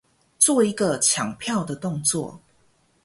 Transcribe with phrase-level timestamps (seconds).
[0.39, 2.41] 做一個搶票的動作